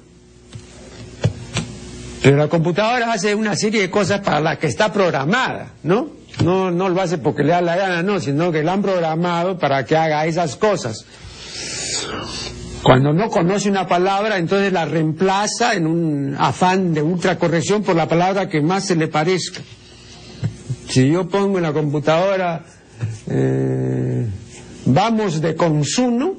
[2.27, 6.09] Pero la computadora hace una serie de cosas para las que está programada, ¿no?
[6.43, 9.57] No, no lo hace porque le da la gana, no, sino que la han programado
[9.57, 11.05] para que haga esas cosas.
[12.83, 18.09] Cuando no conoce una palabra, entonces la reemplaza en un afán de ultracorrección por la
[18.09, 19.61] palabra que más se le parezca.
[20.89, 22.65] Si yo pongo en la computadora,
[23.27, 24.27] eh,
[24.85, 26.33] vamos de consumo,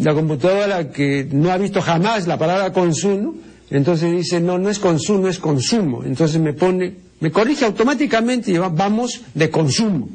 [0.00, 4.78] la computadora que no ha visto jamás la palabra consumo, entonces dice, no, no es
[4.78, 6.02] consumo, es consumo.
[6.04, 10.08] Entonces me pone, me corrige automáticamente y vamos de consumo.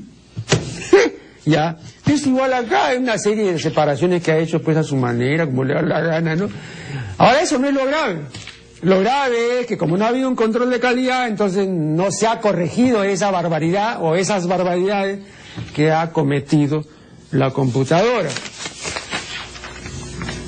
[1.46, 1.78] ya.
[2.08, 5.46] Es igual acá, hay una serie de separaciones que ha hecho pues a su manera,
[5.46, 6.50] como le da la gana, ¿no?
[7.18, 8.18] Ahora eso no es lo grave.
[8.82, 12.28] Lo grave es que como no ha habido un control de calidad, entonces no se
[12.28, 15.20] ha corregido esa barbaridad o esas barbaridades
[15.74, 16.84] que ha cometido
[17.32, 18.30] la computadora.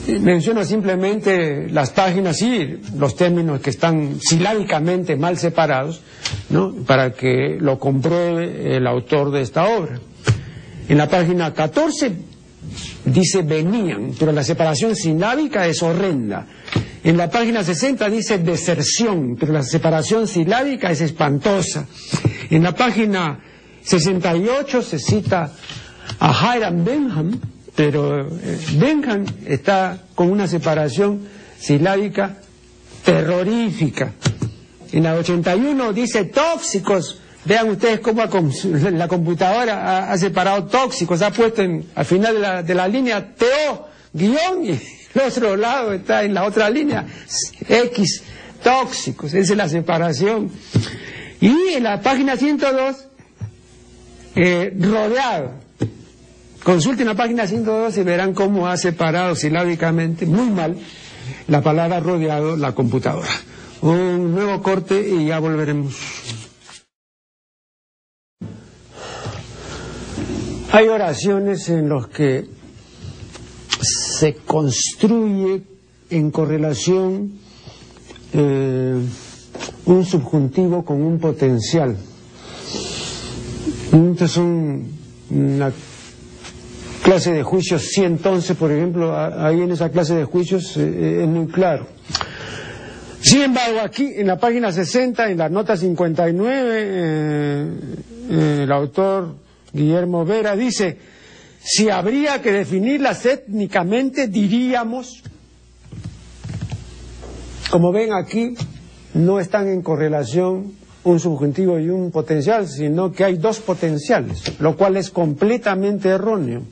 [0.08, 6.02] Menciono simplemente las páginas y los términos que están silábicamente mal separados,
[6.50, 6.74] ¿no?
[6.86, 10.00] Para que lo compruebe el autor de esta obra.
[10.88, 12.12] En la página 14
[13.06, 16.46] dice venían, pero la separación silábica es horrenda.
[17.04, 21.88] En la página 60 dice deserción, pero la separación silábica es espantosa.
[22.52, 23.40] En la página
[23.82, 25.52] 68 se cita
[26.20, 27.40] a Hiram Benham,
[27.76, 31.28] pero eh, Benham está con una separación
[31.60, 32.38] silábica
[33.04, 34.14] terrorífica.
[34.92, 37.20] En la 81 dice tóxicos.
[37.44, 41.62] Vean ustedes cómo la computadora ha, separado tóxicos, ha puesto
[41.94, 46.34] al final de la, de la línea TO, guion, y el otro lado está en
[46.34, 47.06] la otra línea,
[47.70, 48.24] X,
[48.64, 50.50] tóxicos, esa es la separación.
[51.40, 52.96] Y en la página 102,
[54.38, 55.52] eh, rodeado,
[56.66, 60.76] Consulten la página 112 y verán cómo ha separado silábicamente, muy mal,
[61.48, 63.30] la palabra rodeado la computadora.
[63.84, 65.96] Un nuevo corte y ya volveremos.
[70.72, 72.46] Hay oraciones en las que
[74.18, 75.62] se construye
[76.10, 77.34] en correlación
[78.34, 78.96] eh,
[79.86, 81.96] un subjuntivo con un potencial.
[83.92, 84.84] Entonces son
[85.30, 85.72] una
[87.06, 91.46] clase de juicios 111, por ejemplo, ahí en esa clase de juicios eh, es muy
[91.46, 91.86] claro.
[93.22, 97.70] Sin embargo, aquí en la página 60, en la nota 59, eh,
[98.32, 99.36] eh, el autor
[99.72, 100.98] Guillermo Vera dice,
[101.64, 105.22] si habría que definirlas étnicamente, diríamos,
[107.70, 108.56] como ven aquí,
[109.14, 114.76] no están en correlación un subjuntivo y un potencial, sino que hay dos potenciales, lo
[114.76, 116.64] cual es completamente erróneo.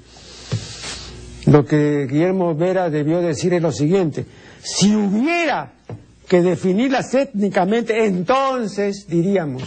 [1.45, 4.25] Lo que Guillermo Vera debió decir es lo siguiente,
[4.62, 5.73] si hubiera
[6.27, 9.63] que definirlas étnicamente, entonces diríamos,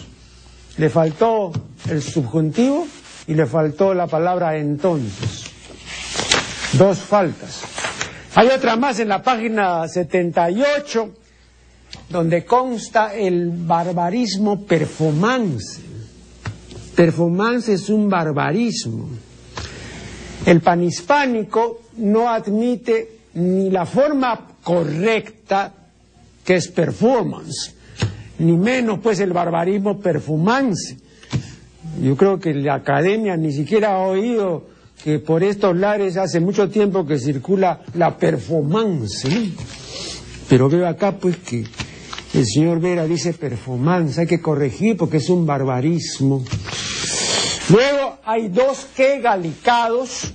[0.79, 1.53] le faltó
[1.89, 2.87] el subjuntivo
[3.27, 5.45] y le faltó la palabra entonces.
[6.73, 7.63] Dos faltas.
[8.35, 11.15] Hay otra más en la página 78
[12.09, 15.81] donde consta el barbarismo performance.
[16.95, 19.09] Performance es un barbarismo.
[20.45, 25.73] El panhispánico no admite ni la forma correcta
[26.45, 27.75] que es performance,
[28.39, 30.97] ni menos pues el barbarismo performance.
[32.01, 34.67] Yo creo que la academia ni siquiera ha oído
[35.03, 39.27] que por estos lares hace mucho tiempo que circula la performance.
[40.49, 41.65] Pero veo acá pues que
[42.35, 46.45] el señor Vera dice performance, hay que corregir porque es un barbarismo.
[47.69, 50.33] Luego hay dos que galicados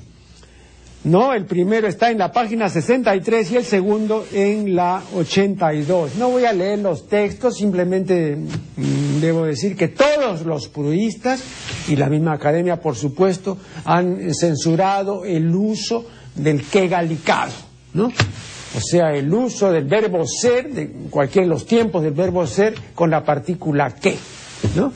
[1.04, 6.16] no, el primero está en la página 63 y el segundo en la 82.
[6.16, 11.42] No voy a leer los textos, simplemente mm, debo decir que todos los pruistas
[11.88, 17.52] y la misma academia, por supuesto, han censurado el uso del que galicado,
[17.96, 18.12] ¿no?
[18.78, 22.76] O sea, el uso del verbo ser, de cualquiera de los tiempos del verbo ser,
[22.94, 24.16] con la partícula que,
[24.76, 24.94] ¿no?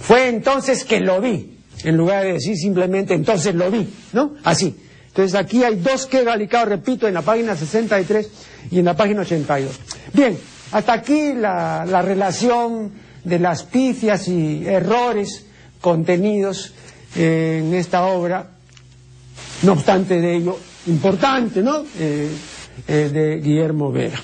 [0.00, 4.34] Fue entonces que lo vi, en lugar de decir simplemente entonces lo vi, ¿no?
[4.44, 4.74] Así.
[5.08, 8.28] Entonces aquí hay dos que galicados, repito, en la página 63
[8.70, 9.74] y en la página 82.
[10.12, 10.36] Bien,
[10.72, 12.92] hasta aquí la, relación
[13.24, 15.46] de las pifias y errores
[15.80, 16.72] contenidos
[17.14, 18.50] en esta obra,
[19.62, 21.84] no obstante de ello, importante, ¿no?
[21.98, 22.30] Eh,
[22.86, 24.20] eh, de Guillermo Vera.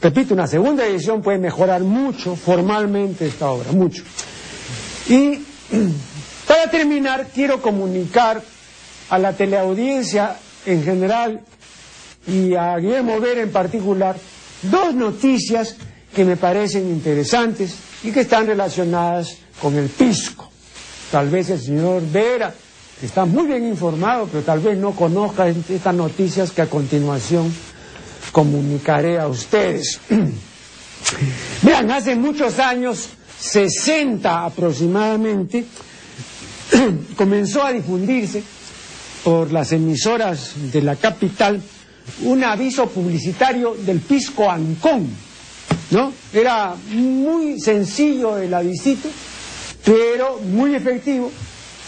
[0.00, 4.02] Repito, una segunda edición puede mejorar mucho formalmente esta obra, mucho.
[5.08, 5.38] Y
[6.46, 8.42] para terminar, quiero comunicar
[9.10, 11.40] a la teleaudiencia en general
[12.26, 14.16] y a Guillermo Vera en particular
[14.62, 15.76] dos noticias
[16.14, 20.48] que me parecen interesantes y que están relacionadas con el pisco.
[21.10, 22.52] Tal vez el señor Vera
[23.02, 27.52] está muy bien informado, pero tal vez no conozca estas noticias que a continuación
[28.32, 30.00] comunicaré a ustedes.
[31.62, 35.64] Vean, hace muchos años, 60 aproximadamente,
[37.16, 38.42] comenzó a difundirse
[39.22, 41.60] por las emisoras de la capital
[42.22, 45.08] un aviso publicitario del Pisco Ancón,
[45.90, 46.12] ¿no?
[46.32, 49.08] Era muy sencillo el avisito,
[49.84, 51.30] pero muy efectivo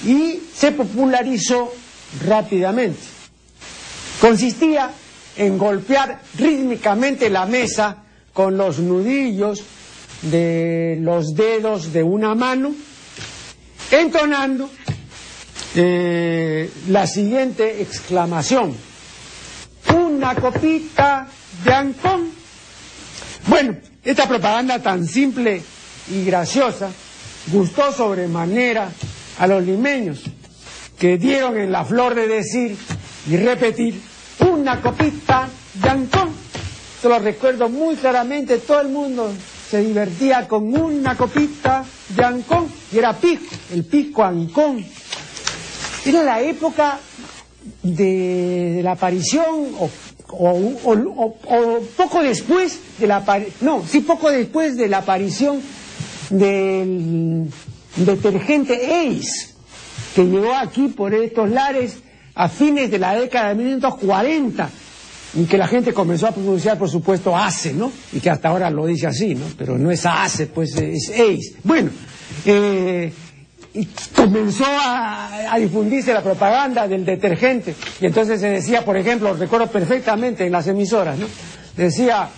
[0.04, 1.72] y se popularizó
[2.26, 3.00] rápidamente.
[4.20, 4.90] Consistía
[5.36, 9.62] en golpear rítmicamente la mesa con los nudillos
[10.22, 12.74] de los dedos de una mano,
[13.90, 14.70] entonando
[15.74, 18.76] eh, la siguiente exclamación.
[19.94, 21.26] Una copita
[21.64, 22.30] de Ancón.
[23.46, 25.62] Bueno, esta propaganda tan simple
[26.10, 26.90] y graciosa
[27.48, 28.90] gustó sobremanera
[29.38, 30.22] a los limeños,
[30.98, 32.76] que dieron en la flor de decir
[33.28, 34.00] y repetir
[34.40, 36.30] una copita de Ancón.
[37.02, 39.32] Yo lo recuerdo muy claramente, todo el mundo
[39.70, 44.84] se divertía con una copita de Ancón, y era pisco, el pisco Ancón
[46.04, 46.98] era la época
[47.82, 49.90] de, la aparición o,
[51.96, 53.24] poco después de la
[53.60, 55.60] no, sí poco después de la aparición
[56.30, 57.48] del
[57.96, 59.54] detergente Ace
[60.14, 61.98] que llegó aquí por estos lares
[62.34, 64.70] a fines de la década de 1940
[65.34, 67.92] y que la gente comenzó a pronunciar, por supuesto, ACE, ¿no?
[68.12, 69.44] Y que hasta ahora lo dice así, ¿no?
[69.58, 71.56] Pero no es ACE, pues es ACE.
[71.62, 71.90] Bueno,
[72.44, 73.12] eh,
[73.74, 77.74] y comenzó a, difundirse la propaganda del detergente.
[78.00, 81.26] Y entonces se decía, por ejemplo, recuerdo perfectamente en las emisoras, ¿no?
[81.76, 82.28] Decía,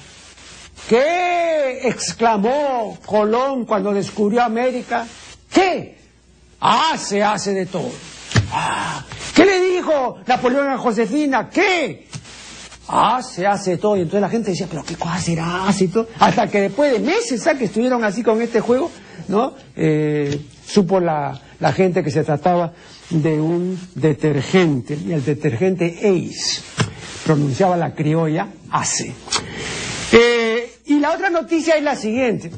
[0.89, 5.07] ¿qué exclamó Colón cuando descubrió América?
[5.53, 5.97] ¿Qué?
[6.61, 7.91] Ah, se hace de todo.
[8.53, 11.49] Ah, ¿Qué le dijo Napoleón a Josefina?
[11.49, 12.09] ¿Qué?
[12.89, 13.97] Ah, se hace todo.
[13.97, 15.68] Y entonces la gente decía, pero ¿qué cosa será?
[15.68, 16.09] Así todo.
[16.18, 17.61] Hasta que después de meses, ¿sabes?
[17.61, 18.91] Que estuvieron así con este juego,
[19.29, 19.55] ¿no?
[19.76, 21.41] Eh, supo la,
[21.74, 22.72] gente que se trataba
[23.11, 26.62] de un detergente, y el detergente Ace,
[27.24, 29.12] pronunciaba la criolla ACE.
[30.12, 32.51] Eh, y la otra noticia es la siguiente.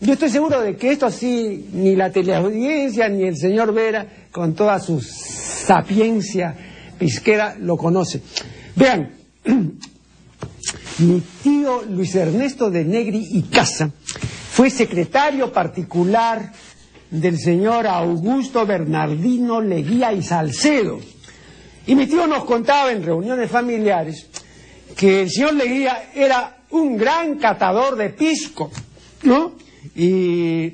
[0.00, 4.54] Yo estoy seguro de que esto sí, ni la teleaudiencia, ni el señor Vera, con
[4.54, 6.54] toda su sapiencia
[6.98, 8.20] pisquera, lo conoce.
[8.76, 9.10] Vean,
[10.98, 13.90] mi tío Luis Ernesto de Negri y Casa
[14.58, 16.50] fue secretario particular
[17.12, 20.98] del señor Augusto Bernardino Leguía y Salcedo.
[21.86, 24.26] Y mi tío nos contaba en reuniones familiares
[24.96, 28.72] que el señor Leguía era un gran catador de pisco,
[29.22, 29.52] ¿no?
[29.94, 30.70] Y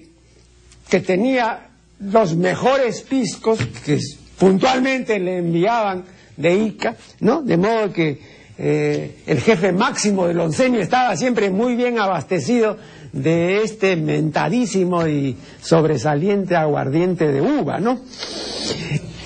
[0.88, 1.68] que tenía
[2.00, 3.98] los mejores piscos que
[4.38, 6.06] puntualmente le enviaban
[6.38, 7.42] de Ica, ¿no?
[7.42, 8.18] De modo que
[8.56, 12.76] eh, el jefe máximo del oncenio estaba siempre muy bien abastecido
[13.12, 18.00] de este mentadísimo y sobresaliente aguardiente de uva, ¿no?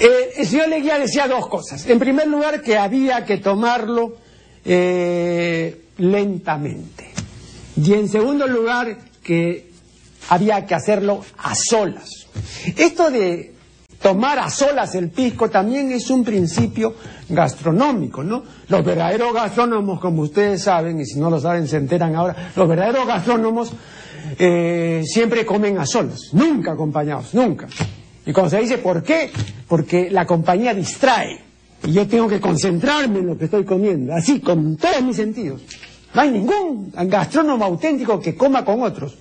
[0.00, 1.86] Eh, el señor Leguía decía dos cosas.
[1.86, 4.16] En primer lugar, que había que tomarlo
[4.64, 7.10] eh, lentamente.
[7.82, 9.68] Y en segundo lugar, que
[10.28, 12.26] había que hacerlo a solas.
[12.76, 13.57] Esto de
[14.00, 16.94] tomar a solas el pisco también es un principio
[17.28, 18.42] gastronómico, ¿no?
[18.68, 22.68] Los verdaderos gastrónomos, como ustedes saben, y si no lo saben se enteran ahora, los
[22.68, 23.72] verdaderos gastrónomos
[24.38, 27.66] eh, siempre comen a solas, nunca acompañados, nunca.
[28.24, 29.30] Y cuando se dice por qué,
[29.66, 31.40] porque la compañía distrae
[31.84, 35.62] y yo tengo que concentrarme en lo que estoy comiendo, así, con todos mis sentidos.
[36.14, 39.16] No hay ningún gastrónomo auténtico que coma con otros.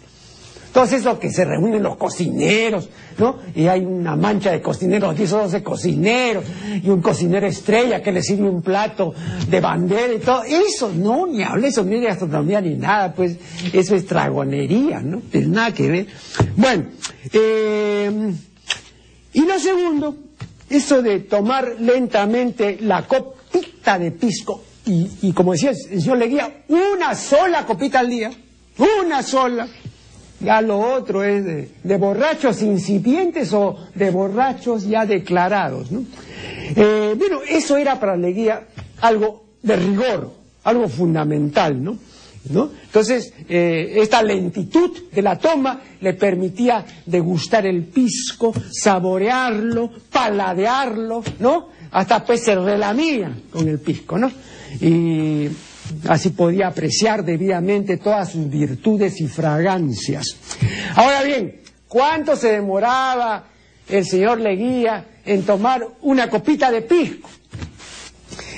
[0.74, 3.38] Todos esos que se reúnen los cocineros, ¿no?
[3.56, 6.44] Y hay una mancha de cocineros, 10 o 12 cocineros,
[6.84, 9.14] y un cocinero estrella que le sirve un plato
[9.50, 10.44] de bandera y todo.
[10.44, 13.38] Eso, no, ni hable eso, ni de gastronomía ni nada, pues
[13.74, 15.22] eso es dragonería, ¿no?
[15.32, 16.08] Tiene nada que ver.
[16.56, 16.86] Bueno,
[17.34, 18.34] eh,
[19.34, 20.16] y lo segundo,
[20.70, 26.64] eso de tomar lentamente la copita de pisco, y, y como decía el señor Leguía,
[26.70, 28.32] una sola copita al día,
[28.78, 29.68] una sola
[30.40, 35.92] ya lo otro es de, borrachos incipientes o de borrachos ya declarados.
[35.92, 36.04] ¿no?
[36.76, 38.68] Eh, bueno, eso era para Leguía
[39.02, 40.32] algo de rigor,
[40.64, 41.98] algo fundamental, ¿no?
[42.50, 42.70] ¿No?
[42.82, 51.70] Entonces, eh, esta lentitud de la toma le permitía degustar el pisco, saborearlo, paladearlo, ¿no?
[51.92, 54.32] Hasta pues se relamía con el pisco, ¿no?
[54.80, 55.50] Y
[56.08, 60.26] Así podía apreciar debidamente todas sus virtudes y fragancias.
[60.96, 63.46] Ahora bien, ¿cuánto se demoraba
[63.88, 67.30] el señor Leguía en tomar una copita de pisco?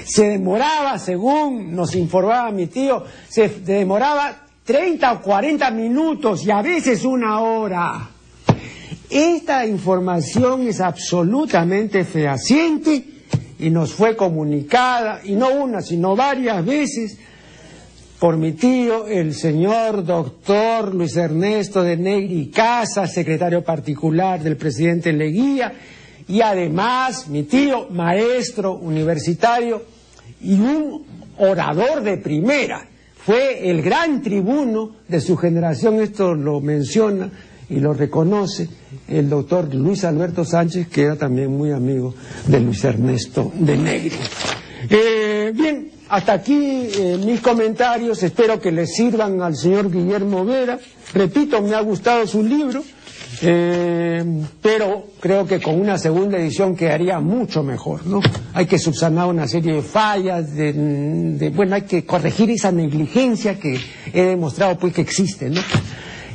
[0.05, 6.61] Se demoraba, según nos informaba mi tío, se demoraba 30 o 40 minutos y a
[6.61, 8.09] veces una hora.
[9.09, 13.18] Esta información es absolutamente fehaciente
[13.59, 17.17] y nos fue comunicada, y no una, sino varias veces,
[18.17, 25.11] por mi tío, el señor doctor Luis Ernesto de Negri Casa, secretario particular del presidente
[25.11, 25.73] Leguía,
[26.27, 29.83] y además mi tío, maestro universitario
[30.41, 31.05] y un
[31.37, 32.87] orador de primera.
[33.17, 37.29] Fue el gran tribuno de su generación, esto lo menciona
[37.69, 38.67] y lo reconoce
[39.07, 42.13] el doctor Luis Alberto Sánchez, que era también muy amigo
[42.47, 44.17] de Luis Ernesto de Negri.
[44.89, 50.79] Eh, bien, hasta aquí eh, mis comentarios, espero que le sirvan al señor Guillermo Vera.
[51.13, 52.83] Repito, me ha gustado su libro,
[53.41, 54.23] eh,
[54.61, 58.21] pero creo que con una segunda edición quedaría mucho mejor, ¿no?
[58.53, 63.79] Hay que subsanar una serie de fallas, de, bueno, hay que corregir esa negligencia que
[64.13, 65.61] he demostrado pues que existe, ¿no?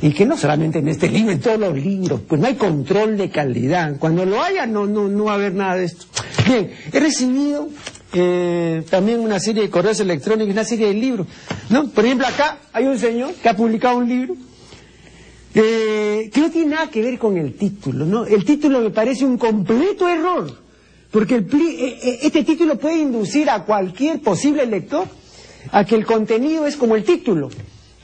[0.05, 3.17] Y que no solamente en este libro, en todos los libros, pues no hay control
[3.17, 3.97] de calidad.
[3.97, 6.05] Cuando lo haya no, no, no va a haber nada de esto.
[6.47, 7.69] Bien, he recibido
[8.13, 11.25] eh, también una serie de correos electrónicos, una serie de libros.
[11.71, 11.89] ¿no?
[11.89, 14.35] Por ejemplo, acá hay un señor que ha publicado un libro
[15.55, 18.05] eh, que no tiene nada que ver con el título.
[18.05, 18.27] ¿no?
[18.27, 20.55] El título me parece un completo error,
[21.09, 25.07] porque el eh, este título puede inducir a cualquier posible lector
[25.71, 27.49] a que el contenido es como el título.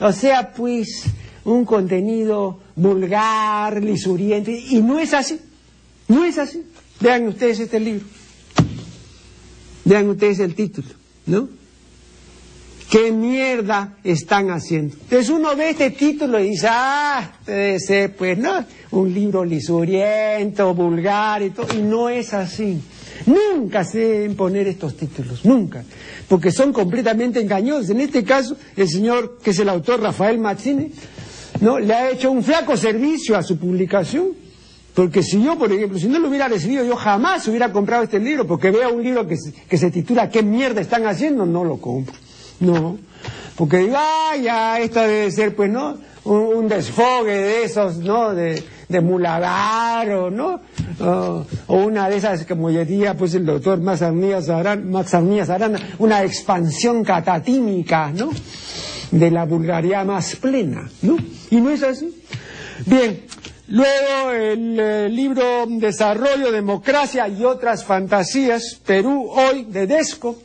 [0.00, 1.06] O sea, pues
[1.44, 5.38] un contenido vulgar, lisuriente, y no es así,
[6.08, 6.62] no es así.
[7.00, 8.06] Vean ustedes este libro,
[9.84, 10.88] vean ustedes el título,
[11.26, 11.48] ¿no?
[12.92, 14.94] ¿Qué mierda están haciendo?
[14.94, 18.64] Entonces uno ve este título y dice, ah, ser, pues, ¿no?
[18.90, 22.78] Un libro lisuriento, vulgar y todo, y no es así.
[23.24, 25.84] Nunca se deben poner estos títulos, nunca,
[26.28, 27.90] porque son completamente engañosos.
[27.90, 30.92] En este caso, el señor, que es el autor Rafael Mazzini,
[31.62, 31.78] ¿no?
[31.78, 34.32] Le ha hecho un flaco servicio a su publicación,
[34.94, 38.18] Porque si yo, por ejemplo, si no lo hubiera recibido, yo jamás hubiera comprado este
[38.18, 41.46] libro, porque veo un libro que se, que se titula ¿Qué mierda están haciendo?
[41.46, 42.14] No lo compro.
[42.60, 42.98] No.
[43.56, 45.96] Porque digo, ah, ya, esto debe ser, pues, ¿no?
[46.24, 48.34] Un, desfogue de esos, ¿no?
[48.34, 50.60] De, de Muladar, ¿no?
[51.00, 54.48] o una de esas, como diría, pues, el doctor Max Arnías
[55.48, 58.30] Arana, una expansión catatímica, ¿no?
[59.12, 61.16] De la vulgaridad más plena, ¿no?
[61.50, 62.12] Y no es así.
[62.86, 63.22] Bien,
[63.72, 70.36] Luego el eh, libro Desarrollo, Democracia y otras fantasías, Perú hoy de Desco,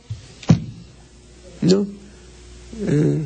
[1.60, 1.86] ¿no?
[2.86, 3.18] Eh,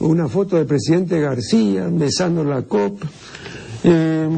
[0.00, 3.08] una foto del presidente García besando la copa.
[3.82, 4.28] Eh,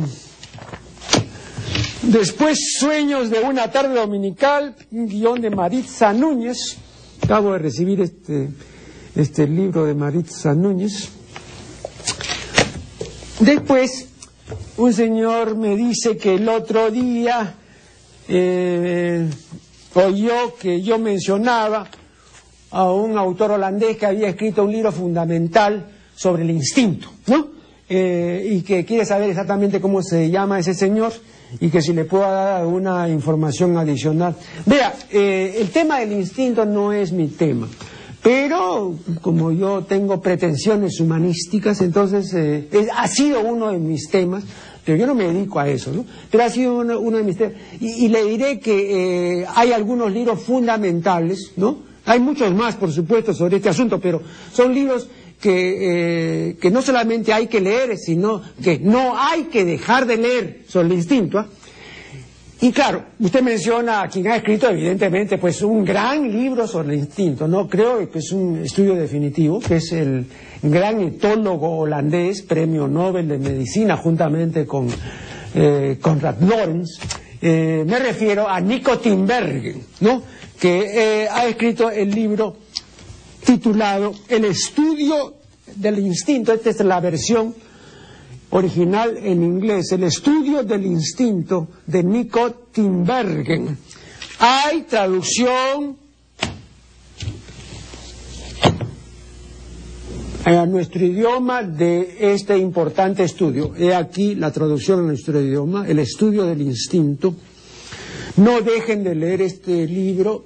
[2.02, 6.76] después Sueños de una tarde dominical, guion de Maritza Núñez.
[7.22, 8.50] Acabo de recibir este,
[9.18, 11.08] este libro de Maritza Núñez.
[13.40, 14.06] Después
[14.76, 17.54] un señor me dice que el otro día
[18.28, 19.28] eh,
[19.94, 21.88] oyó que yo mencionaba
[22.70, 27.48] a un autor holandés que había escrito un libro fundamental sobre el instinto, ¿no?
[27.88, 31.12] Eh, y que quiere saber exactamente cómo se llama ese señor
[31.58, 34.36] y que si le puedo dar alguna información adicional.
[34.64, 37.66] Vea, eh, el tema del instinto no es mi tema.
[38.28, 42.36] Pero como yo tengo pretensiones humanísticas, entonces
[42.94, 44.44] ha sido uno de mis temas
[44.84, 46.04] pero yo no me dedico a eso, ¿no?
[46.30, 47.56] Pero ha sido uno, de mis temas.
[47.78, 51.80] Y, le diré que eh, hay algunos libros fundamentales, ¿no?
[52.06, 55.08] Hay muchos más, por supuesto, sobre este asunto, pero son libros
[55.40, 60.16] que, eh, que no solamente hay que leer, sino que no hay que dejar de
[60.16, 61.46] leer sobre el instinto.
[62.60, 67.00] Y claro, usted menciona a quien ha escrito, evidentemente, pues un gran libro sobre el
[67.00, 67.68] instinto, ¿no?
[67.68, 70.26] Creo que es un estudio definitivo, que es el
[70.60, 74.88] gran etólogo holandés, premio Nobel de Medicina, juntamente con
[75.54, 76.98] eh, Conrad Lorenz.
[77.40, 80.20] Eh, me refiero a Nico Timbergen, ¿no?
[80.58, 82.56] Que eh, ha escrito el libro
[83.44, 85.34] titulado El estudio
[85.76, 86.52] del instinto.
[86.52, 87.54] Esta es la versión
[88.50, 93.76] original en inglés, el estudio del instinto de Nico Timbergen.
[94.38, 95.96] Hay traducción
[100.44, 103.74] a nuestro idioma de este importante estudio.
[103.76, 107.34] He aquí la traducción a nuestro idioma, el estudio del instinto.
[108.36, 110.44] No dejen de leer este libro,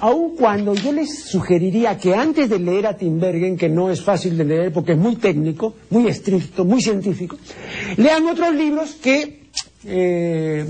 [0.00, 4.36] aun cuando yo les sugeriría que antes de leer a Timbergen, que no es fácil
[4.36, 7.36] de leer porque es muy técnico, muy estricto, muy científico,
[7.96, 9.48] lean otros libros que
[9.84, 10.66] eh,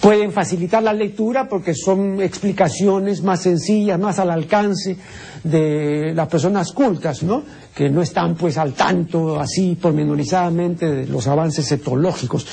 [0.00, 4.96] pueden facilitar la lectura porque son explicaciones más sencillas, más al alcance
[5.44, 7.42] de las personas cultas, ¿no?
[7.74, 12.46] Que no están pues al tanto así pormenorizadamente de los avances etológicos.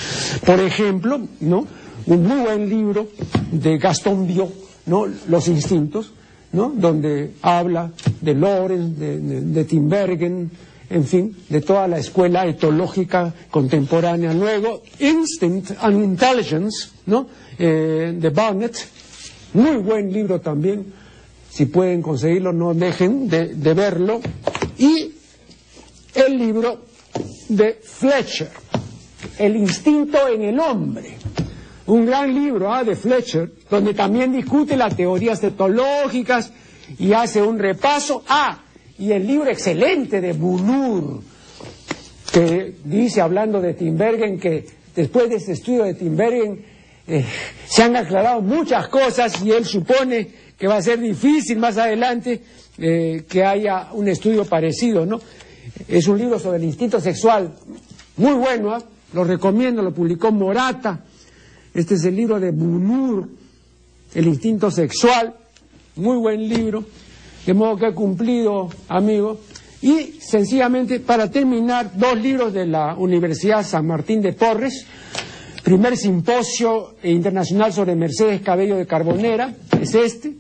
[0.46, 1.66] Por ejemplo, ¿no?
[2.06, 3.08] Un muy buen libro
[3.52, 5.06] de Gastón Biot, ¿no?
[5.28, 6.12] Los instintos,
[6.52, 6.74] ¿no?
[6.76, 10.50] Donde habla de Lorenz, de, de, Timbergen,
[10.90, 14.34] en fin, de toda la escuela etológica contemporánea.
[14.34, 17.28] Luego, Instinct and Intelligence, ¿no?
[17.58, 18.76] Eh, de Barnett,
[19.54, 20.86] muy buen libro también,
[21.50, 24.22] si pueden conseguirlo, no dejen de, verlo.
[24.78, 25.12] Y
[26.16, 26.86] el libro
[27.50, 28.50] de Fletcher,
[29.38, 31.18] El instinto en el hombre.
[31.90, 32.84] Un gran libro ¿ah?
[32.84, 36.52] de Fletcher, donde también discute las teorías etológicas
[37.00, 38.24] y hace un repaso.
[38.30, 38.60] Ah,
[39.00, 41.24] y el libro excelente de Bunur,
[42.32, 46.64] que dice, hablando de Timbergen, que después de ese estudio de Timbergen
[47.08, 47.26] eh,
[47.66, 50.28] se han aclarado muchas cosas y él supone
[50.60, 52.40] que va a ser difícil más adelante
[52.78, 55.20] eh, que haya un estudio parecido, ¿no?
[55.88, 57.52] Es un libro sobre el instinto sexual,
[58.18, 58.84] muy bueno, ¿ah?
[59.14, 61.06] lo recomiendo, lo publicó Morata.
[61.80, 63.26] Este es el libro de Bunur,
[64.14, 65.34] El instinto sexual,
[65.96, 66.84] muy buen libro,
[67.46, 69.40] de modo que ha cumplido, amigo.
[69.82, 74.86] Y sencillamente, para terminar, dos libros de la Universidad San Martín de Porres,
[75.64, 80.34] primer simposio internacional sobre Mercedes Cabello de Carbonera, es este,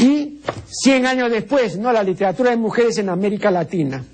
[0.00, 0.42] y
[0.84, 1.92] 100 años después, ¿no?
[1.92, 4.04] La literatura de mujeres en América Latina.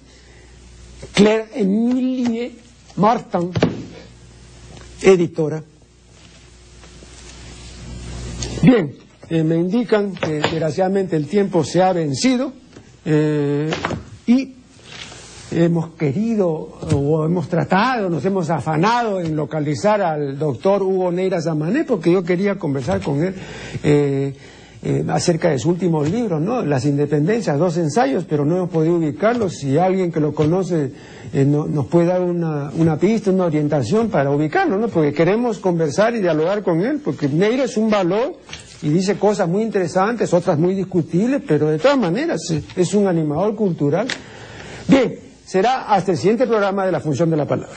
[1.12, 2.52] Claire Emilie
[2.96, 3.50] Martin,
[5.02, 5.62] editora.
[8.62, 8.94] Bien,
[9.28, 12.52] eh, me indican que desgraciadamente el tiempo se ha vencido
[13.04, 13.70] eh,
[14.26, 14.54] y
[15.50, 21.84] hemos querido o hemos tratado, nos hemos afanado en localizar al doctor Hugo Neira Zamané
[21.84, 23.34] porque yo quería conversar con él.
[23.82, 24.34] Eh,
[24.84, 26.64] eh, acerca de su último libro, ¿no?
[26.64, 29.58] Las Independencias, dos ensayos, pero no hemos podido ubicarlos.
[29.58, 30.90] Si alguien que lo conoce
[31.32, 34.88] eh, nos puede dar una, una, pista, una orientación para ubicarlo, ¿no?
[34.88, 38.34] Porque queremos conversar y dialogar con él, porque Neira es un valor
[38.82, 42.40] y dice cosas muy interesantes, otras muy discutibles, pero de todas maneras
[42.74, 44.08] es un animador cultural.
[44.88, 45.14] Bien,
[45.46, 47.76] será hasta el siguiente programa de la función de la palabra.